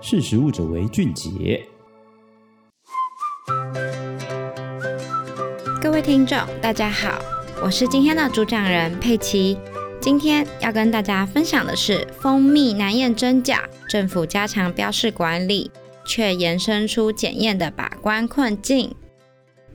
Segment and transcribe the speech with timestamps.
[0.00, 1.66] 识食物者为俊杰。
[5.82, 7.18] 各位听众，大家好，
[7.62, 9.58] 我是今天的主讲人佩奇。
[10.00, 15.70] 今天要跟大家分享的是蜂蜜难验真假，政府加强标示管理，
[16.06, 18.94] 却延伸出检验的把关困境。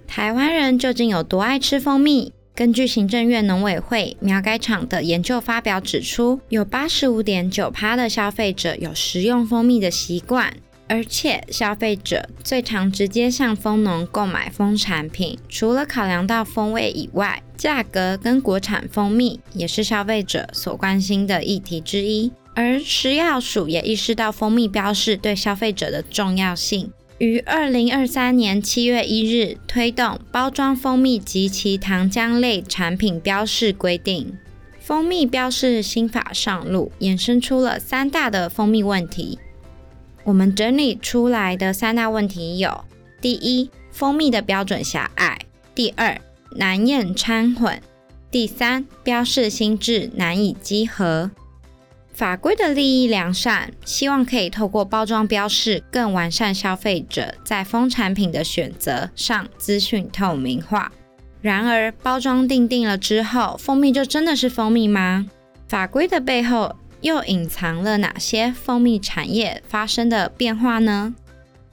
[0.08, 2.32] 台湾人究竟有多爱吃蜂蜜？
[2.54, 10.54] 根据行政院农委会苗改厂的研究发表指出，有八十五点九趴的消费者有食用蜂蜜的习惯，
[10.88, 15.40] 而且消费者最常直接向蜂农购买蜂产品。
[15.48, 22.31] 除了考量到风味以外，价格跟国产蜂蜜也是消费者所关心的议题之一。
[22.54, 26.92] 而食药署也意识到蜂蜜标示对消费者的重要性。
[27.21, 34.34] 于二零二三年七月一日推动包装蜂蜜及其糖浆类产品标示规定，
[34.80, 39.38] 蜂蜜标示新法上路，衍生出了三大的蜂蜜问题。
[40.23, 42.86] 我们整理出来的三大问题有：
[43.22, 45.38] 第一，蜂蜜的标准狭隘；
[45.75, 46.19] 第二，
[46.56, 47.75] 难验掺混；
[48.31, 51.30] 第三，标示新制难以稽核。
[52.14, 60.92] 法规的利益良善，希望可以透过包装标示，更完善消费者在蜂产品的选择上资讯透明化。
[61.42, 65.26] 然而，包装定定了之后，蜂蜜就真的是蜂蜜吗？
[65.68, 71.16] 法规的背后又隐藏了哪些蜂蜜产业发生的变化呢？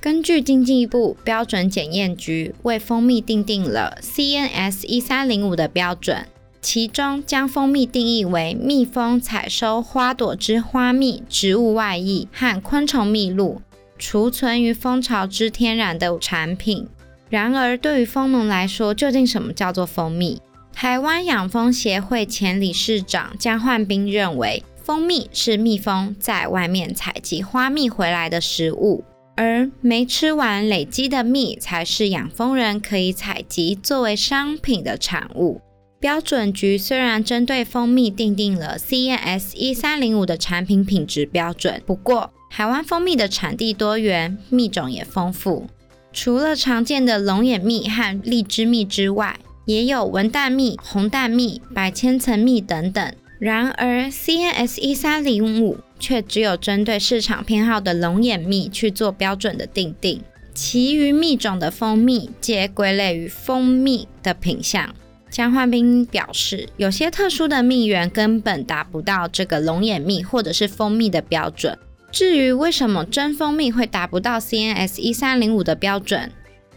[0.00, 6.25] 根据经济部标准检验局为蜂蜜订定了 CNS 一三零五的标准。
[6.70, 13.62] 其中将蜂蜜定义为蜜蜂采收花朵之花蜜、植物外溢和昆虫蜜露，
[13.97, 16.86] 储存于蜂巢之天然的产品。
[17.30, 20.42] 然而，对于蜂农来说，究竟什么叫做蜂蜜？
[20.70, 29.02] 台湾养蜂协会前理事长江焕斌认为，蜂蜜是蜜蜂在外面采集花蜜回来的食物，
[29.39, 35.62] 而没吃完累积的蜜才是养蜂人可以采集作为商品的产物。
[36.01, 45.67] 标准局虽然针对蜂蜜定定了 CNS 一三零五的产品品质标准，不过台湾蜂蜜的产地多元，蜜种也丰富。
[46.13, 53.13] 除了常见的龙眼蜜和荔枝蜜之外，也有文旦蜜、红蛋蜜、百千层蜜等等。
[53.41, 60.20] 然而 CNS 一三零五却只有针对市场偏好的龙眼蜜去做标准的定定，
[60.55, 64.95] 其余蜜种的蜂蜜皆归类于蜂蜜的品项。
[65.38, 71.78] 江焕彬表示，有些特殊的蜜源根本达不到这个龙眼蜜或者是蜂蜜的标准。
[72.10, 76.32] 至于为什么真蜂蜜会达不到 CNS 一三零五的标准，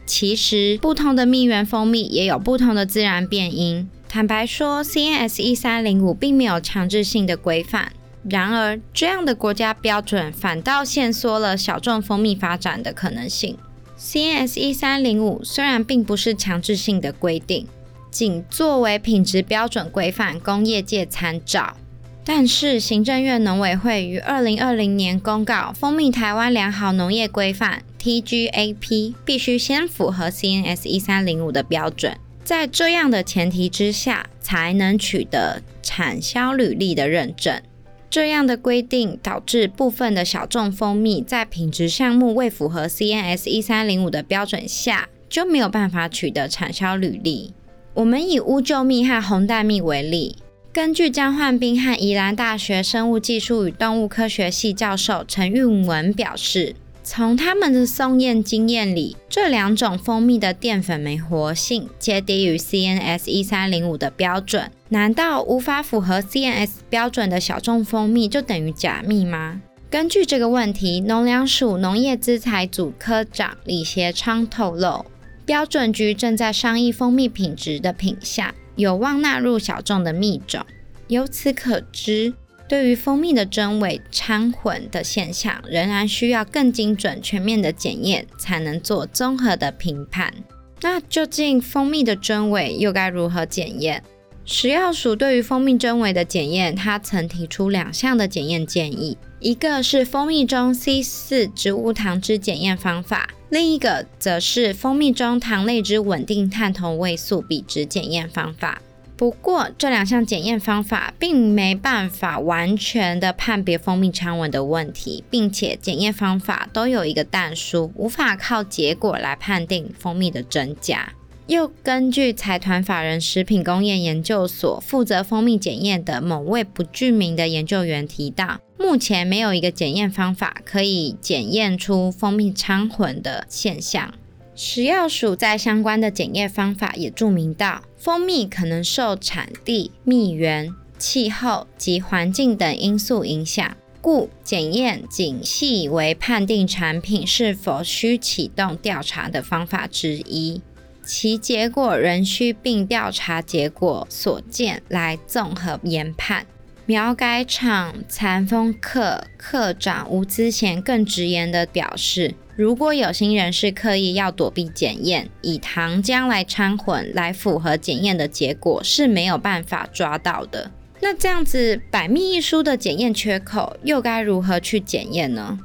[0.06, 3.90] 其实不同的蜜源蜂蜜也有不同的自然变因。
[4.08, 7.92] 坦白说，CNS 一三零五并没有强制性的规范。
[8.30, 13.58] 然而，这样的国家标准反倒限缩了小众蜂蜜发展的可能性。
[13.98, 17.66] CNS 一三零五虽然并不是强制性的规定。
[18.12, 21.78] 仅作为品质标准规范供业界参照，
[22.26, 27.82] 但是行政院农委会于二零二零年公告《蜂蜜台湾良好农业规范》
[28.22, 37.62] （TGAP），必须先符合 CNS 一三零五的标准，在这样的前提之下，才能取得产销履历的认证。
[38.10, 47.54] 这样的规定导致部分的小众蜂蜜在品质项目未符合 CNS 一三零五的标准下，就没有办法取得产销履历。
[47.94, 50.38] 我们以乌桕蜜和红蛋蜜为例，
[50.72, 64.72] 根据江焕彬和宜兰大学生物技术与动物科学系教授陈韵文表示，从他们的送验经验里，这两种蜂蜜的淀粉酶活性皆低于 CNS 一三零五的标准。
[64.88, 69.62] 难道无法符合 CNS 标准的小众蜂蜜就等于假蜜吗？
[69.90, 75.06] 根据这个问题，农粮署农业资材组科长李协昌透露。
[75.52, 80.66] 标准局正在商议蜂蜜品质的品项，有望纳入小众的蜜种。
[81.10, 82.34] 由此可知，
[82.70, 90.34] 对于蜂蜜的真伪掺混的现象，仍然需要更精准、全面的检验，才能做综合的评判。
[90.80, 94.02] 那究竟蜂蜜的真伪又该如何检验？
[94.46, 103.28] 食药署对于蜂蜜真伪的检验，他曾提出两项的检验建议，一个是蜂蜜中 C 四植物糖脂检验方法。
[103.52, 108.82] 另一个则是蜂蜜中糖类之稳定碳同位素比值检验方法。
[109.18, 121.12] 不过，这两项检验方法并没办法完全的判别蜂蜜掺混的问题，并且检验方法都有一个但书，无法靠结果来判定蜂蜜的真假。
[121.52, 134.14] 又根据财团法人食品工业研究所负责蜂蜜检验的某位不具名的研究员提到，目前没有一个检验方法可以检验出蜂蜜掺混的现象。
[134.56, 143.76] 食药署在相关的检验方法也注明到，蜂蜜可能受产地、蜜源、气候及环境等因素影响。
[144.00, 150.60] 故检验仅系为判定产品是否需启动调查的方法之一，
[151.04, 156.46] 其结果仍需并调查结果所见来综合研判。
[156.86, 170.72] 苗改厂残蜂课课长吴资贤更直言地表示，如果有心人士刻意要躲避检验，以糖浆来掺混来符合检验的结果，是没有办法抓到的。
[171.00, 175.60] 那这样子，百密一疏的检验缺口又该如何去检验呢？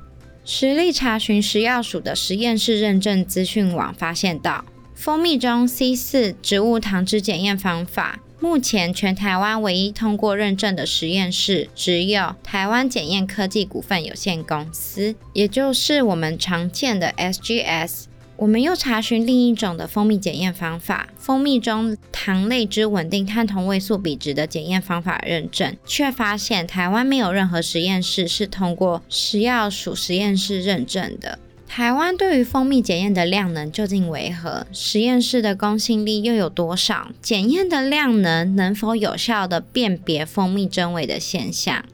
[0.45, 4.65] 实力查询食药署的实验室认证资讯网发现到，
[4.97, 18.05] 蜂蜜中 C 四植物糖脂检验方法，目前全台湾唯一通过认证的实验室只有台湾检验科技股份有限公司，也就是我们常见的 SGS。
[18.39, 31.39] 我们又查询另一种的蜂蜜检验方法，蜂蜜中糖类之稳定碳同位素比值的检验方法认证，却发现台湾没有任何实验室是通过食药署实验室认证的。
[31.77, 34.67] 台湾对于蜂蜜检验的量能究竟为何？
[34.73, 37.09] 实验室的公信力又有多少？
[37.21, 41.85] 检验的量能能否有效地辨别蜂蜜真伪的现象？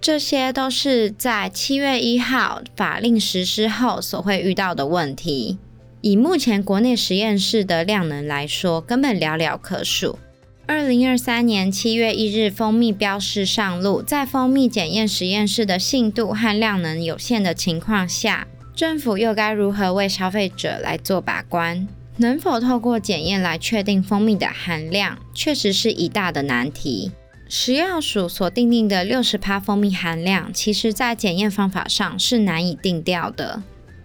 [0.00, 5.58] 这些都是在七月一号法令实施后所会遇到的问题。
[6.00, 10.20] 以目前国内实验室的量能来说，根本寥寥可数。
[10.68, 21.86] 二零二三年七月一日，蜂蜜标示上路，在蜂蜜检验实验室的信度和量能有限的情况下，政府又该如何为消费者来做把关？
[22.16, 27.12] 能否透过检验来确定蜂蜜的含量，确实是一大的难题。
[27.48, 33.62] 食药署所订定的六十趴蜂蜜含量，其实在检验方法上是难以定调的。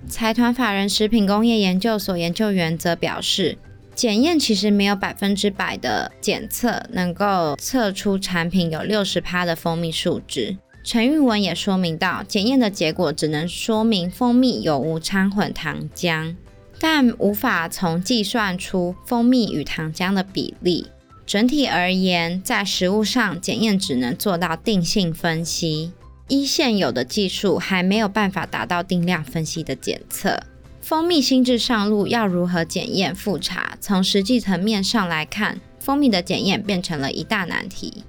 [0.08, 3.58] 财团法人食品工业研究所研究员则表示，
[3.96, 10.58] 检验其实没有百分之百的检测能够测出产品有六十趴的蜂蜜数值。
[10.84, 16.36] 陈玉文也说明到，检验的结果只能说明蜂蜜有无掺混糖浆，
[16.80, 20.88] 但无法从计算出蜂蜜与糖浆的比例。
[21.28, 25.92] 整体而言，在食物上检验只能做到定性分析。
[26.28, 30.42] 依现有的技术，还没有办法达到定量分析的检测。
[30.82, 33.78] 蜂蜜新制上路，要如何检验复查？
[33.80, 38.04] 从实际层面上来看，蜂蜜的检验变成了一大难题。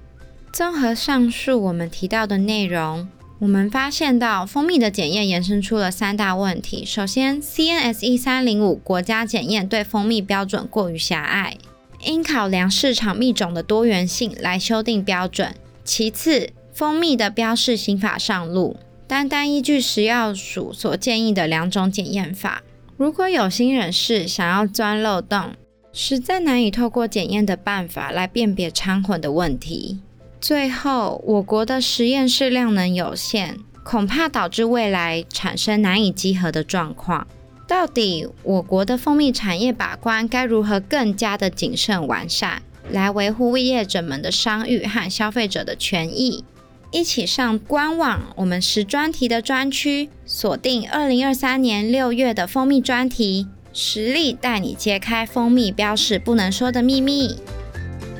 [0.51, 3.07] 综合上述我们提到的内容，
[3.39, 6.83] 我们发现到蜂蜜的检验延伸出了三大问题。
[6.83, 11.55] 首先，CNS 一三零五国家检验对蜂蜜标准过于狭隘，
[12.03, 15.55] 应考量市场蜜种的多元性来修订标准。
[15.85, 18.75] 其次，蜂蜜的标示新法上路，
[19.07, 22.61] 单单依据食药署所建议的两种检验法，
[22.97, 25.53] 如果有心人士想要钻漏洞，
[25.93, 30.01] 实在难以透过检验的办法来辨别掺混的问题。
[30.41, 37.27] 最后，我国的实验室量能有限，恐怕导致未来产生难以集合的状况。
[37.67, 46.43] 到底我国的蜂蜜产业把关该如何更加的谨慎完善，来维护业者们的商誉和消费者的权益？
[46.89, 57.37] 一起上官网，我们食专题的专区，锁定二零二三年六月的蜂蜜专题，实力带你揭开蜂蜜标示不能说的秘密。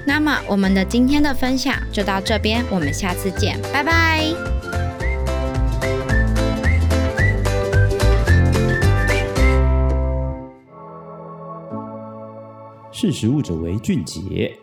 [0.05, 4.25] 那么，我们的今天的分享就到这边，我们下次见，拜拜。
[12.91, 14.55] 识食物者为俊杰。